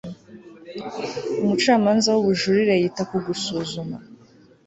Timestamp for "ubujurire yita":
2.21-3.03